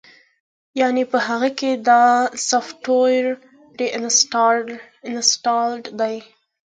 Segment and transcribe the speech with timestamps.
[0.79, 2.03] يعنې پۀ هغۀ کښې دا
[2.47, 3.25] سافټوېر
[3.73, 3.85] پري
[5.09, 6.15] انسټالډ دے